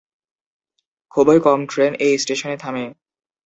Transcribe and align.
খুবই 1.11 1.37
কম 1.39 1.59
ট্রেন 1.69 1.91
এই 1.99 2.13
স্টেশনে 2.17 2.55
থামে। 2.57 2.85